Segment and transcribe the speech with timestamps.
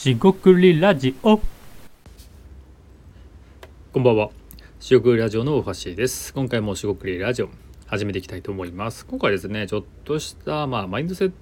[0.00, 1.38] しごくりラジオ
[3.92, 4.30] こんばんは。
[4.78, 6.32] しごくりラジオの大橋です。
[6.32, 7.50] 今回もしごくりラジオ
[7.86, 9.04] 始めていきたいと思います。
[9.04, 11.32] 今回ですね、ちょっとしたまあマインドセッ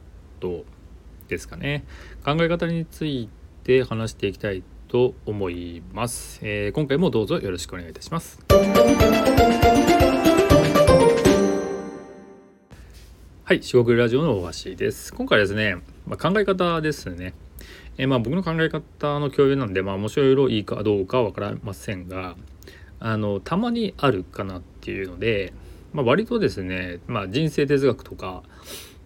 [0.40, 0.64] ト
[1.28, 1.84] ですかね。
[2.24, 3.28] 考え方につい
[3.62, 6.40] て話していきたいと思います。
[6.42, 8.40] えー今回もどうぞよろしくお願いいたします。
[13.44, 15.14] はい、しごくりラジオの大橋です。
[15.14, 15.76] 今回ですね、
[16.08, 17.34] まあ、考え方ですね。
[17.98, 22.36] えーまあ僕の考え方の共有なんで、まあ面白い色いいかどうかは分かりませんが、
[23.00, 25.52] あのたまにあるかなっていうので、
[25.92, 28.42] まあ、割とですね、まあ、人生哲学とか、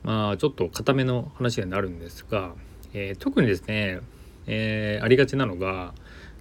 [0.02, 2.54] まあ、ちょっと固めの話になるんですが、
[2.92, 4.00] えー特にですね、
[4.46, 5.94] えーありがちなのが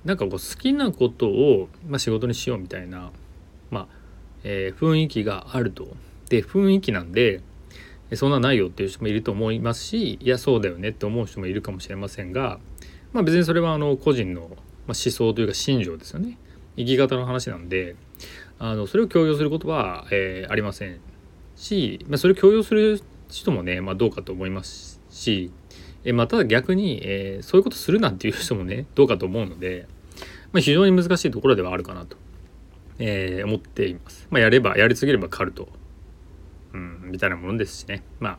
[0.03, 3.11] なんかこう好きなことを、まあ、仕事にしようみたいな、
[3.69, 3.87] まあ
[4.43, 5.87] えー雰囲気があると。
[6.29, 7.41] で雰囲気なんで
[8.15, 12.59] そんなないよっていう人もいると思いますしいやそうだよねって思う人もいるかもしれませんが、
[13.13, 14.49] まあ、別にそれはあの個人の
[14.87, 16.37] 思想というか信条ですよね
[16.77, 17.95] 生き方の話なんで
[18.59, 20.99] あのそれを強要することは、えーありません
[21.55, 25.51] し、まあ、それを強要する人もね、まあ、どうかと思いますし、
[26.03, 29.87] えーま、ただ逆に、えーそういうことするなんていう人もねどうかと思うので、
[30.51, 32.17] まあ、非常に難しいところではあるかなと、
[32.99, 34.27] え思っています。
[34.29, 35.67] ま、やればやり続ければカルト
[36.73, 38.03] うん、みたいなものですしね。
[38.19, 38.37] まあ、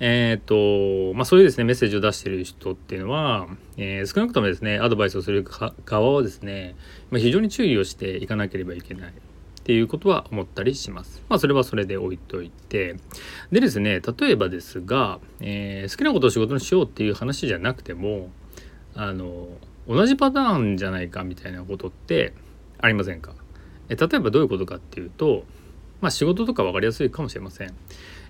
[0.00, 6.74] えーと、まあそういうですね、メッセージを出してる人っていうのは、えー少なくともですね、アドバイスをする側はですね、
[7.10, 9.12] まあ、非常に注意をしていかなければいけないっ
[9.64, 11.22] ていうことは思ったりします。
[11.28, 12.96] まあそれはそれで置いといて。
[13.50, 18.30] でですね、例えばですが、えー好きなことを仕事にしようっていう話じゃなくても、
[18.94, 19.48] あの、
[19.88, 22.32] 同じパターンじゃないかみたいなことって
[22.78, 23.34] ありませんか？
[23.88, 25.44] え例えばどういうことかっていうと、
[26.06, 27.74] まあ仕事とか分かりやすいかもしれません。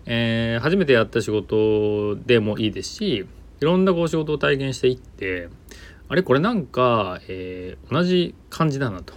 [0.06, 3.26] えー初めてやった仕事でもいいですし
[3.60, 5.50] いろんなこう仕事を体験していって
[6.08, 9.12] あれこれなんか、えー同じ感じだなと。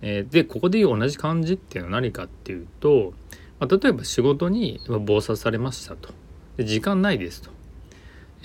[0.00, 3.12] えーでここで言う同じ感じっていうのは何かっていうと、
[3.60, 6.14] まあ、例えば仕事にまあ忙殺されましたと。
[6.56, 7.50] で時間ないですと。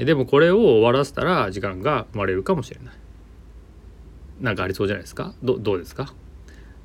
[0.03, 2.93] でもこれを終わらせたら時間が生まれるかもしれない。
[4.41, 5.33] なんかありそうじゃないですか？
[5.41, 6.13] どどうですか？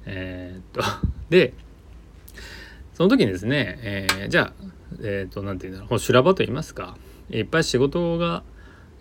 [0.06, 1.52] えーっとで
[2.98, 4.64] その時にですね、えーじゃあ、
[5.04, 6.98] えっ、と、なんていうんだろう、修羅場と言いますか、
[7.30, 8.42] いっぱい仕事が、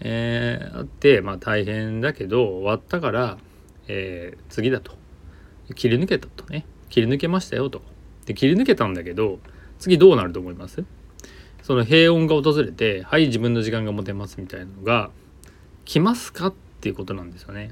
[0.02, 3.40] えーあって、まあ大変だけど、終わったから、
[3.88, 4.92] えー次だと。
[5.74, 6.68] 切り抜けたとね。
[6.90, 7.82] 切り抜けましたよと。
[8.28, 9.40] で、切り抜けたんだけど、
[9.80, 10.84] 次どうなると思います？
[11.64, 15.10] その平穏が訪れて、はい、自分の時間が持てますみたいなのが、
[15.86, 16.48] 来ますか？
[16.50, 17.72] っていうことなんですよね。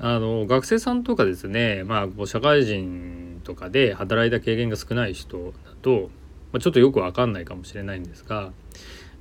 [0.00, 6.10] あの学生さんとかですね、まあ、社会人とかで働いた経験が少ない人だと、
[6.52, 8.52] まあ、ちょっとよくわかんないかもしれないんですが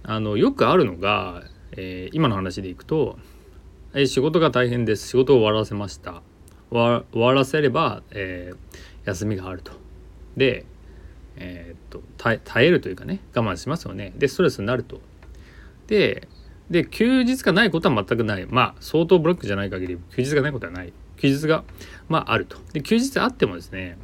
[0.03, 3.17] あのよくあるのが、えー今の話でいくと、
[3.93, 6.21] えー仕事が大変です仕事を終わらせました
[6.69, 9.71] 終わらせれば、えー休みがあると。
[10.35, 10.65] で、
[11.37, 14.13] えーっと耐耐えるというかね我慢しますよね。
[14.15, 15.01] でストレスになると。
[15.87, 16.27] で
[16.69, 18.45] で休日がないことは全くない。
[18.45, 20.93] まあ相当ブラックじゃない限り休日がないことはない。
[21.17, 21.63] 休日が
[22.09, 22.57] まああると。
[22.73, 23.97] で休日あってもですね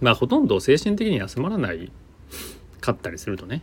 [0.00, 1.92] まあほとんど精神的に休まらない
[2.80, 3.62] かったりするとね。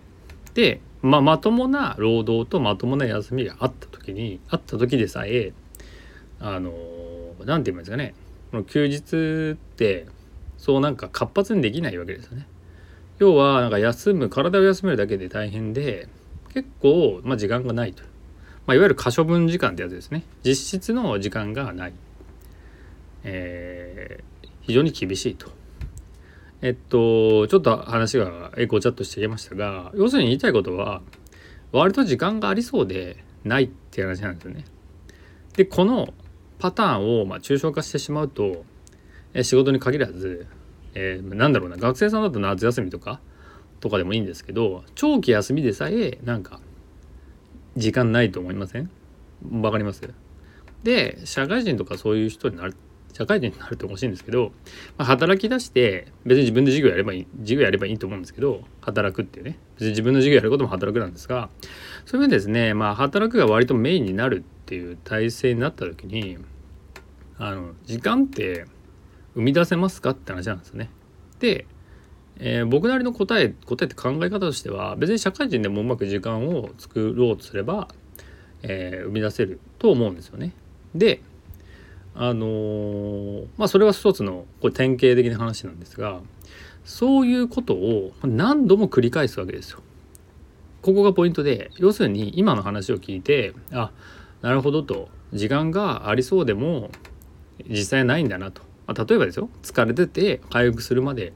[0.54, 5.54] で、まあ、まともな労働とまともな休みがあった時にあった時でさえ
[6.40, 6.74] あの
[7.46, 8.14] 何て言うんですかね。
[8.52, 10.08] この休日って
[10.58, 12.48] そうなんか活発にできないわけですよね。
[13.20, 16.08] 要はなんか休む体を休めるだけで大変で
[16.54, 18.04] 結構、まあ、時間がないと
[18.68, 20.24] まあ、いわゆる可処分時間ってやつですね。
[20.44, 21.94] 実質の時間がない、
[23.24, 24.32] えー
[24.64, 25.52] 非常に厳しいと。
[26.62, 31.02] えっとちょっと話がえごちゃっとしてきましたが要するに言いたいことは
[31.72, 34.64] 割と時間がありそうでないっていう話なんですよね。
[35.56, 36.14] でこの
[36.60, 38.64] パターンをまあ抽象化してしまうと
[39.34, 40.46] え仕事に限らず、
[40.94, 43.20] えーなんだろうな学生さんだと夏休みとか
[43.80, 46.62] とかでもいいんですけど長期休みでさえなんか
[47.78, 48.90] 時間ないと思いません？
[49.62, 50.02] わかります？
[50.84, 52.76] で社会人とかそういう人になる
[53.14, 54.52] 社会人になると欲しいんですけど、
[54.98, 59.60] まあ、働き出して別に自分で授業やればいい授業やればいいと思うんですけど働くっていうね。
[59.76, 61.50] 別に自分の授業やることも働くなんですが
[62.06, 66.38] そういう意味でですねまあ働くが割とメインになるっていう体制になった時に
[67.38, 68.66] あの時間って
[69.36, 70.90] 生み出せますかって話なんですよね。
[71.40, 71.66] で
[72.44, 77.88] えー僕なりの答え答えって考え方としては別に社会人でもうまく時間を作ろうとすれば、
[78.64, 80.54] えー生み出せると思うんですよね。
[80.96, 81.22] で
[82.16, 86.20] あのーまあそれは一つのこれ典型的な話なんですが
[86.84, 89.80] そういうことを何度も繰り返すわけですよ。
[90.82, 93.92] ここがポイントで要するに今の話を聞いてあ
[94.42, 96.90] なるほどと時間がありそうでも
[97.70, 101.34] 実際ないんだなと、まあ、例えばですよ疲れてて回復するまで、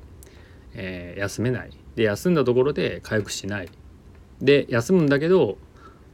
[0.75, 1.71] えー、休めない。
[1.95, 3.69] で休んだところで回復しない。
[4.41, 5.57] で休むんだけど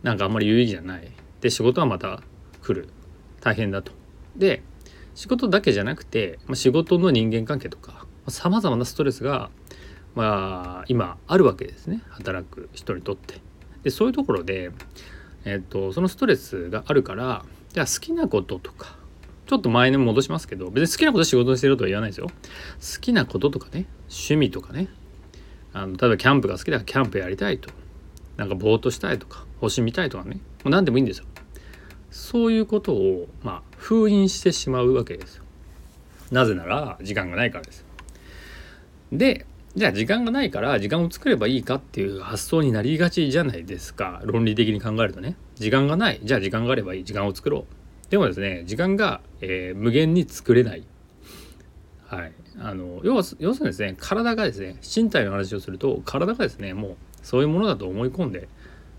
[0.04, 1.12] なんかあんまり有意義じゃない。
[1.42, 2.22] で仕事はまた
[2.62, 2.90] 来る。
[3.42, 3.92] 大変だと。
[4.36, 4.64] で
[5.16, 9.50] 仕事だけじゃなくて、まあ、仕事の人間関係とかさまざ、まなストレスが、
[10.16, 12.02] まあ、今あるわけですね。
[12.10, 13.42] 働く人にとって。
[13.84, 14.72] でそういうところで、
[15.44, 17.44] えっと、そのストレスがあるから
[17.74, 18.96] じゃあ好きなこととか
[19.52, 22.28] ちょっと前に戻しますけど別に好きなこと仕事にしてるとは言わないですよ。
[22.28, 24.88] 好きなこととかね趣味とかね
[25.74, 27.70] あの例えばキャンプが好きだからキャンプやりたいと
[28.38, 31.26] なんかぼーっとしたいとか星見たいとかねもう何でもいいんですよ。
[32.12, 35.44] そういうことを、まあ、封印してしまうわけですよ。
[36.32, 37.84] なぜなら時間がないからです。
[39.12, 39.46] で
[39.76, 47.81] じゃあ時間がないから時間を作ればいいかっていう発想になりがちじゃないですか論理的に考えるとね時間がないじゃあ時間があればいい時間を作ろう
[48.12, 50.84] でもですね時間が、えー、無限に作れない
[52.06, 58.50] はいあの要は要するにですね体がですね身体の話をすると体がですねもうそういうものだと思い込んで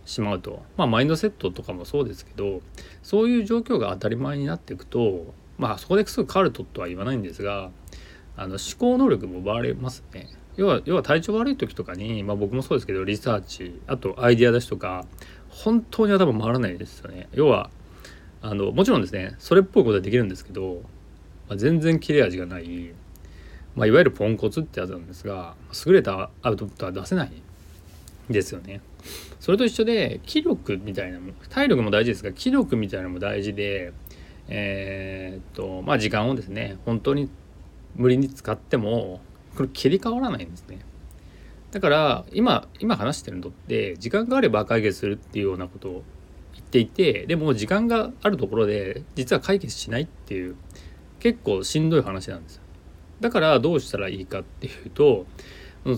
[0.06, 2.62] しまうとまあマインドセットとかもそうですけど
[3.02, 7.70] そういう状況が当たり前になっていくとまあそこですぐ変わるととは言わないんですが
[8.34, 10.28] あの思考能力も奪われますね。
[10.56, 15.06] 要は要は体調悪い時とかに、まあ、僕もそうですけどリサーチあとアイデア出しとか
[15.48, 17.28] 本当に頭回らないですよね。
[17.32, 17.70] 要は
[18.42, 20.82] あのもちろんですねそれっぽいことはできるんですけど、
[21.48, 22.92] まあ、全然切れ味がない、
[23.76, 25.54] まあ、いわゆるポンコツってやつなんですが
[25.86, 27.32] 優れたアウトプットは出せない
[28.30, 28.80] ですよね。
[29.40, 33.92] それと一緒で気力みたいなも体力も大事ですが気力みたいなのも大事で
[34.48, 37.28] えー、っとまあ時間をですね本当に
[37.96, 39.20] 無理に使っても
[39.56, 40.78] これ切り替わらないんですね。
[41.72, 46.02] だから今今話してるのって時間があれば解決するっていうようなこと
[46.72, 50.56] っていてでも時間があるところで実は解決しないっていう
[51.20, 52.62] 結構しんどい話なんですよ。
[53.20, 55.26] だからどうしたらいいかっていうと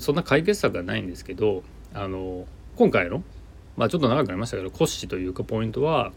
[0.00, 1.62] そんな解決策はないんですけど
[1.94, 2.44] あの
[2.74, 3.22] 今回の
[3.76, 6.12] まあちょっと長くなりましたけど骨子というかポイントは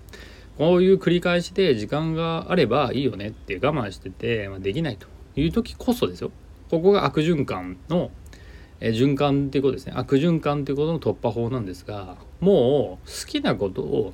[0.57, 6.31] こういう繰り返しで時間があればいいよねって我慢してて、ま、できないという時こそですよ
[6.71, 8.09] ここが悪循環の、
[8.81, 14.13] え循環っていうことですね悪循環っていうことの突破法なんですがもう好きなことを、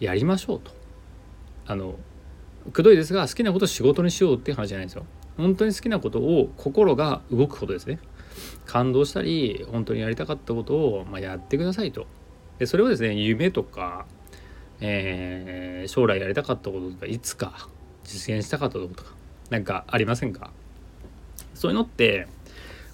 [0.00, 0.72] やりましょうと。
[1.66, 1.94] あの
[2.72, 5.04] くどいですが好きなことを仕事にしようっていう話じゃないんですよ。
[5.36, 8.00] 本当に好きなことを心が動くことですね。
[8.66, 12.06] 感動したり本当にやりたかったことを、まあ、やってくださいと。
[12.58, 14.06] でそれをですね夢とか、
[14.80, 17.68] えー、将来やりたかったこととかいつか
[18.04, 19.14] 実現したかったこととか
[19.48, 20.50] 何かありませんか？
[21.54, 22.26] そういうのって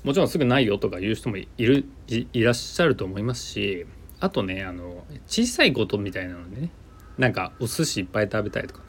[0.04, 3.86] もちろんすぐないよとか言う人もいるいらっしゃると思いますし
[4.20, 6.70] あとねあの小さいことみたいなのでね
[7.18, 8.86] なんかお寿司いっぱい食べたいとかね。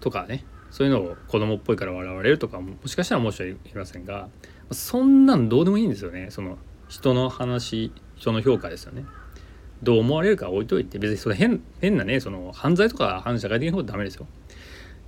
[0.00, 0.44] とかね。
[0.70, 4.30] そういうのを子供っぽいから笑われるとかももしかしたら申し訳ありませんが
[4.70, 6.28] そんなんどうでもいいんですよね。
[6.30, 6.56] その
[6.88, 9.04] 人の話人の評価ですよね。
[9.82, 14.26] どう思われるか置いといて別にそれ変変なねその犯罪とか反社会的なことダメですよ。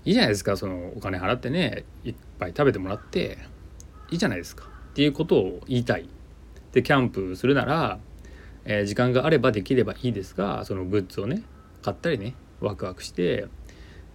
[0.05, 0.57] いいじゃないですか。
[0.57, 3.39] そのお金払ってねいっぱい食べてもらって
[4.11, 4.69] いいじゃないですか。
[4.91, 6.09] っていうことを言いたい。
[6.73, 7.99] でキャンプするなら、
[8.65, 11.43] えー、時間があればできればいいですがそのグッズをね
[11.83, 13.47] 買ったりねワクワクして、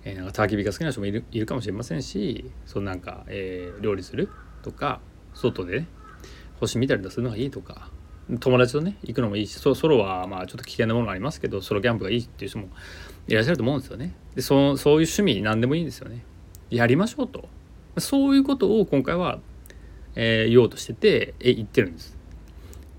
[0.04, 4.30] えー、なんか焚き火が好きな人もいるいるかもしれませんしそのなんか、えー、料理する
[4.62, 5.00] とか
[5.34, 5.88] 外で、ね、
[6.60, 7.90] 星見たりするのがいいとか
[8.40, 12.70] 友達とね行くのもいいしソロはまあちょっと危険なものがありますけどソロキャンプがいいっていう人も
[13.28, 14.14] いらっしゃると思うんですよね。
[14.36, 16.24] でそそういう趣味何でもいいんですよね。
[16.70, 17.48] やりましょうと。
[17.98, 19.40] そういうことを今回は、
[20.16, 22.16] えー、言おうとしてて、え言ってるんです。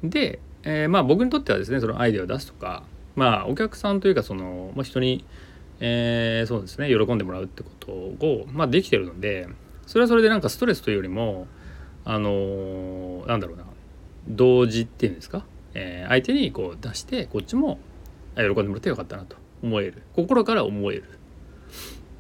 [0.03, 2.83] で、えー、まあ僕にとってはですねそのアイデアを出すとか
[3.21, 5.27] まあお客さんというかその、まあ、人に、
[5.79, 9.47] えー、そうですね喜んでもらうってことを、まあ、できてるので
[9.87, 11.47] それはそれでなんかストレスというよりも
[12.07, 13.65] あのー、なんだろうな
[14.27, 17.79] 同時っていうんですか、えー、相手にこう出してこっちも
[18.37, 20.03] 喜んでもらってよかったなと思える。
[20.17, 21.05] 心から思える、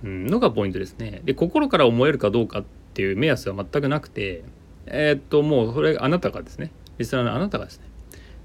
[0.04, 1.22] うん、のがポイントですね。
[1.24, 4.44] で心から思えるかどうかっていう目安は全くなくて
[4.84, 7.86] えー、っともうそれあなたがですねリスナーのあなたがですね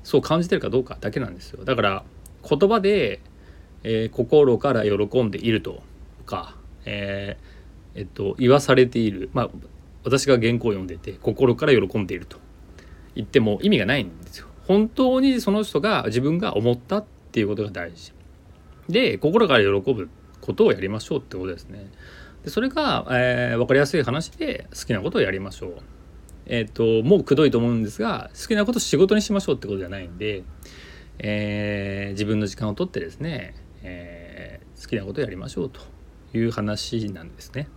[0.04, 1.66] そう感じてるかどうかだけなんですよ。
[1.66, 2.04] だから
[2.48, 3.22] 言葉で、
[3.84, 5.84] えー、心から喜んでいると
[6.26, 9.50] か、えー、えっと言わされているまあ
[10.04, 12.38] 私が原稿を読んでて心から喜んでいると
[13.16, 14.48] 言っても意味がないんですよ。
[14.68, 18.14] 本当にその人が自分が思ったっていうことが大事。
[18.90, 20.10] で心から喜ぶ
[20.42, 21.90] ことをやりましょうってことですね。
[22.44, 25.74] でそれが、えー、分かりやすい話で好きなことをやりましょう。
[26.48, 30.44] えっ、ともうくどいと思うんですが好きなことを仕事にしましょうってことじゃないんで、
[31.20, 35.82] えー、自分の時間をとってですね、えー、好きなことをやりましょうと
[36.38, 37.68] いう話なんですね。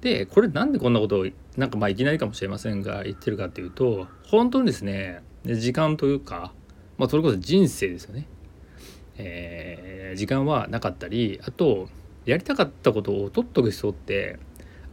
[0.00, 6.52] でこれなんでこんなことをなんかまあいきなりかもしれませんが言ってるかっていうと本当にですね時間というか、
[6.98, 8.26] まあ、それこそ人生ですよね。
[9.18, 11.88] えー、時間はなかったりあと
[12.26, 14.38] やりたかったことを取っとく必要って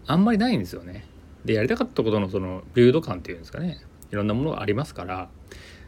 [0.07, 1.05] あんまりないんですよね。
[1.43, 3.79] でやりたかったことのその流度感っていうんですかね
[4.11, 5.29] いろんなものがありますから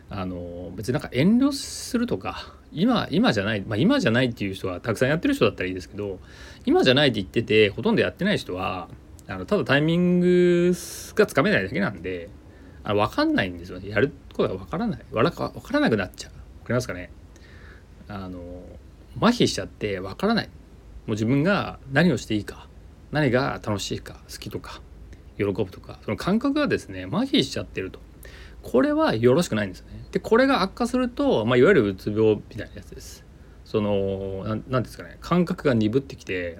[0.09, 6.19] あの別になんか遠慮するとか今今じゃない、まあ、今じゃないっていう人はたくさんやってる人だったらいいですけど
[6.65, 8.87] 今じゃないって言っててほとんどやってない人は
[9.27, 10.73] あのただタイミング
[11.15, 12.29] がつかめないだけなんで
[12.83, 13.89] あの分かんないんですよね。
[13.89, 15.01] やることが分からない。
[15.11, 16.31] 分からなくなっちゃう。
[16.31, 17.09] 分かりますかね？
[18.07, 18.39] あの
[19.17, 20.45] 麻痺しちゃって分からない。
[20.45, 20.51] も
[21.07, 22.67] う自分が何をしていいか
[23.11, 24.81] 何が楽しいか好きとか
[25.37, 27.99] 喜ぶとかその感覚がですね麻痺しちゃってると。
[28.65, 30.03] これはよろしくないんですよね。
[30.11, 33.23] でこれが悪化すると、まあ、いわゆるうつ病みたいなやつです。
[33.63, 35.17] その何ですかね。
[35.21, 36.57] 感覚が鈍ってきて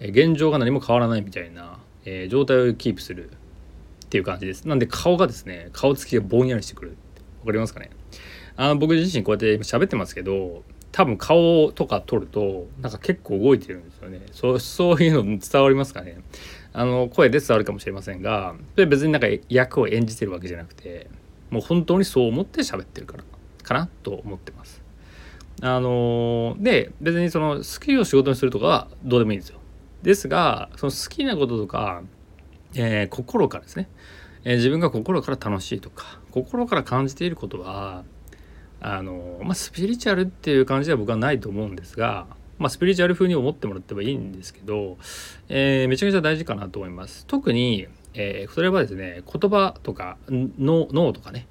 [0.00, 4.66] 現状が何も変わらないみたいな、えー、状態をキープするっていう感じです。
[4.66, 6.96] なんで顔がですね顔つきがぼんやりしてくる。
[7.40, 7.90] わかりますかね？
[8.56, 14.22] あの僕自身こうやって喋ってますけど多分顔とか撮るとなんか結構動いてるんですよね。
[14.32, 16.18] そうそういうの伝わりますかね？
[16.72, 21.08] あの声で伝わるかもしれませんがそれ別になんか役を演じてるわけじゃなくて
[21.50, 23.24] もう本当にそう思って喋ってるから
[23.62, 24.82] かなと思ってます。
[25.62, 29.58] あので別にその好きを仕事にするとかはどうでもいいんですよ。
[30.02, 32.02] ですがその好きなこととか、
[32.74, 33.88] えー、心からですね、
[34.44, 38.04] えー、自分が心から楽しいとか心から感じていることは
[38.80, 42.26] あのまあ、スピリチュアルっていう感じでは僕はないと思うんですが、
[42.58, 44.98] まあ、スピリチュアル風に思ってもらってもいいんですけど、
[45.48, 47.26] えー、めちゃめちゃ大事かなと思います。
[47.26, 47.88] 特に、
[48.18, 51.46] えー、それはですね言葉とか脳とかね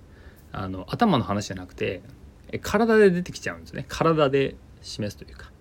[0.51, 2.01] あの頭の話じゃなくて
[2.61, 3.85] 体で出てきちゃうんですね。
[3.87, 5.51] 体で示すというか。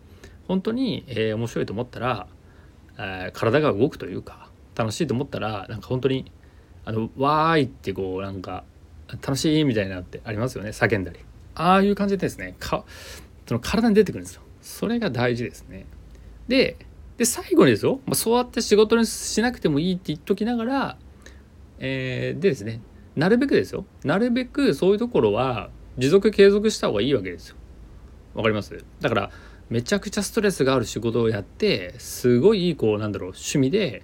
[0.46, 2.26] 本当に、えー、面白いと思ったら、
[2.98, 6.30] えー、体が動くというか楽しいと思ったらなんか本当に
[6.84, 8.64] あのわーいってこうなんか
[9.08, 10.70] 楽しいみたいなってありますよね。
[10.70, 11.20] 叫んだり。
[11.54, 12.56] ああいう感じでですね。
[12.58, 12.84] か
[13.46, 14.42] その体に出てくるんですよ。
[14.60, 15.86] それが大事ですね。
[16.48, 16.76] で
[17.16, 20.98] で最後にですよ、まあ、そうやって仕事にしなくてもいいって言っときながら、
[21.78, 22.80] えー、でですね。
[23.14, 23.84] なるべくですよ。
[24.02, 27.56] なるべくそういうところは持続継続した方がいいわけですよ。
[28.34, 28.84] わかります？
[29.00, 29.30] だから
[29.70, 34.02] めちゃくちゃストレスがある仕事をやってすごいこうなんだろう趣味で、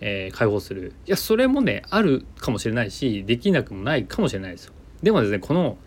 [0.00, 0.94] えー、解放する。
[1.06, 4.72] いやそれもねあるかもしれないしできなくもないかもしれないですよ。
[5.04, 5.78] でもですねこの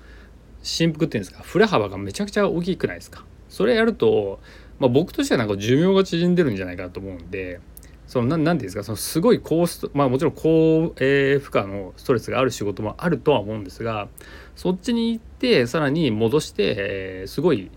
[0.64, 3.26] 振幅っていうんですか振れ幅がめちゃくちゃ大きくないですか。
[3.50, 4.40] それやると、
[4.79, 7.60] まあ、僕としてはなんか寿命が縮んでるんじゃないかと思うんで
[8.08, 14.08] その何て言うんですかそのすごい高スまあもちろん高、えー、負荷のストレスがある仕事もあるとは思うんですが
[14.55, 17.72] そっちに行ってさらに戻して、えー、すごい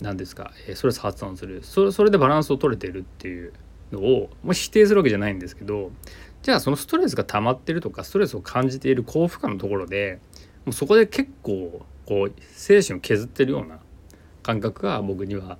[0.00, 1.62] 何ですかストレス発散する。
[1.62, 3.52] それそれでバランスを取れてるっていう
[3.92, 5.90] のを、まあ、否定するわけじゃないんですけど
[6.42, 10.20] じゃあそのストレスが溜まってるとかストレスを感じている高負荷のところで
[10.64, 13.78] もうそこで結構こう精神を削ってるような
[14.42, 15.58] 感覚が僕には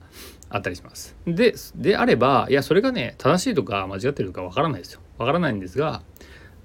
[0.54, 1.16] あったりします。
[1.26, 5.00] でであればいやそれがね正しいとか間違ってるとかわからないですよ。
[5.18, 6.02] わからないんですが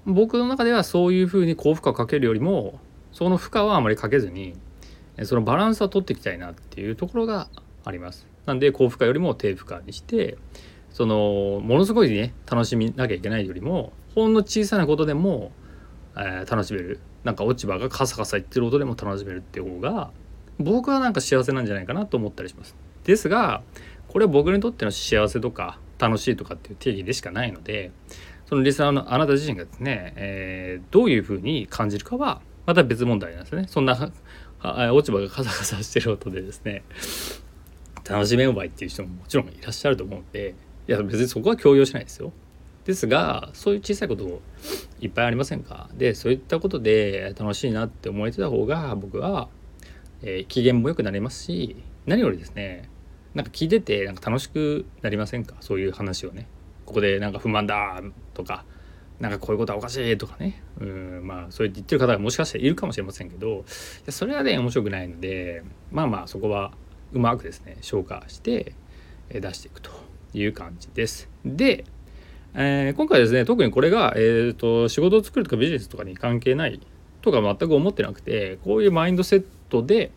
[0.06, 2.78] 僕の中ではそういうふうに高負荷をかけるよりも
[3.10, 4.54] その負荷はあまりかけずに
[5.24, 7.48] そのバランスは取っていきたいなっていうところが
[7.84, 8.28] あります。
[8.46, 10.38] なんで高負荷よりも低負荷にして
[10.92, 15.50] そのものすごいね楽しみなきゃいけないよりもほんの小さなことでも、
[16.16, 20.10] えー、楽しめるなんか落ち葉がカサカサいってる音でも楽しめるっていう方が
[20.60, 22.76] 僕はなんか幸せなんじゃないかなと思ったりします。
[23.04, 23.62] ですが
[24.08, 27.92] これは僕にとっての幸せとか楽しいとかっていう定義でしかないので
[28.46, 33.66] そのリスナーのあなた自身がですね、えー、どういうふうに感じるかはまた別問題なんですね。
[33.68, 34.12] そんな
[34.62, 36.82] 落ち葉がカサカサしてる音でですね
[38.08, 40.54] 楽しめんばいっていう人ももちろんいらっしゃると思うんで
[40.88, 42.32] いや別にそこは強要しないですよ。
[42.84, 44.40] ですがそういう小さいこと
[45.00, 45.88] いっぱいありませんか？
[45.94, 49.48] でそういったことで楽しいなって思えてた方が僕は、
[50.22, 51.76] えー、機嫌も良くなりますし
[52.06, 52.88] 何よりですね
[53.34, 55.54] なんか聞いててなんか楽しくなりませんか？
[55.60, 56.46] そういう話をね。
[56.84, 58.02] ここでなんか不満だ
[58.34, 58.64] とか
[59.20, 60.62] なんかこういうことはおかしいとかね。
[60.80, 63.64] うんまあそう言ってる方がもしかしたらいるかもしれませんけど
[64.08, 66.72] それはね面白くないのでまあまあそこは
[67.12, 68.74] うまくですね消化して
[69.28, 69.90] 出していくと
[70.34, 71.28] いう感じです。
[71.44, 71.84] で
[72.52, 76.80] えー、今回ですね特にこれが、えーと、仕事を作るとかビジネスとかに関係ない
[77.22, 80.10] とか全く思ってなくてこういうマインドセットで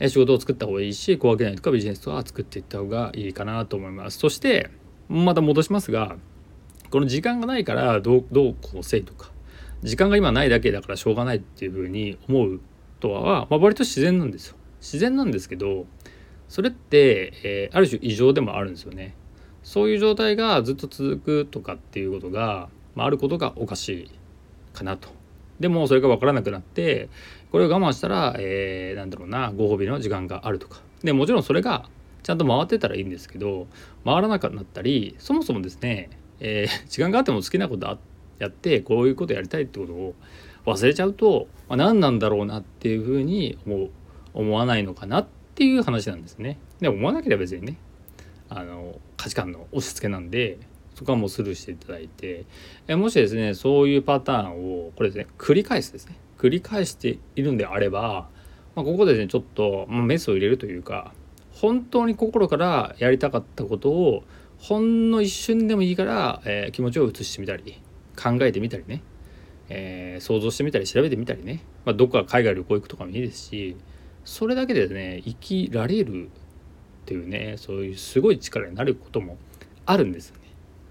[0.00, 4.18] 仕事を作った方がいいし小分けないとかビジネスとか作っていった方がいいかなと思います。
[4.18, 4.70] そして
[5.08, 6.16] また戻しますが
[6.90, 9.30] この時間がないからどうどうこうせいとか
[9.82, 12.60] 時間が今ないだけだからしょうがないっていうふうに思う
[13.00, 14.56] とは、まあ、割と自然なんですよ。
[14.80, 15.86] 自然なんですけど
[16.48, 19.14] それって、えー、ある種異常でもあるんですよね。
[19.62, 24.10] そういう状態がずっと続くとかっていうことが、まあ、あることがおかしい
[24.72, 25.08] かなと。
[25.60, 27.08] でもそれが分からなくなって
[27.50, 31.88] これを我慢したら、えー、なんだろうなご褒美の時間があるとかでもちろんそれが
[32.22, 33.66] ちゃんと回ってたらいいんですけど
[34.04, 36.10] 回らなくなったりそもそもですね、
[36.40, 37.98] えー、時間があっても好きなこと
[38.38, 40.14] やってこういうことやりたいってことを
[40.66, 43.90] 忘れちゃうと、まあ、何なんだろうなっていうふうに思う
[44.34, 46.58] 思わないのかなっていう話なんですね。
[46.80, 47.78] で思わなければ別にね
[48.50, 50.58] あの価値観の押し付けなんで
[50.96, 52.46] そこはもうスルーしていただいて
[52.88, 58.28] えもしですねそういうパターンをこれですね繰り返すですね繰り返しているんであれば、
[58.74, 61.12] まあ、ここでねちょっと、まあ、メスを入れるというか
[61.52, 64.24] 本当に心からやりたかったことを
[64.58, 67.82] ほんの一瞬でもいいから、えー、気持ちを移してみたり
[68.16, 69.02] 考えてみたりね、
[69.68, 73.76] えー、想像してみたり調べてみたりね、まあ、どっか海外旅行行くとかもいいですし
[74.24, 76.28] それだけでね生きられるっ
[77.04, 79.36] ていうねそういうすごい力になることも
[79.84, 80.45] あるんですよね。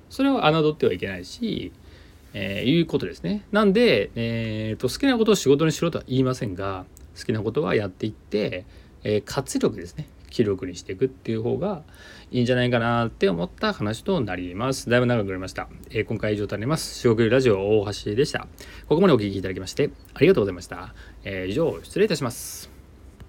[0.09, 1.71] それを侮ってはいけないし、
[2.33, 3.45] えー、いうことですね。
[3.51, 6.85] なんで、えーと、好きなことを仕事にしろとは言いませんが
[7.17, 8.65] 好きなことはやっていって、
[9.03, 11.83] えー、活力ですね気力にしていくっていう方が
[12.29, 14.89] いいんじゃないかなって思った話となります。
[14.89, 15.69] だいぶ長くなりました。
[15.91, 16.99] えー、今回以上となります。
[17.07, 18.47] 四国ラジオ大橋でした。
[18.89, 20.93] ここまでお聴きいただきましてありがとうございました。
[21.23, 22.74] えー、以上失礼いたします。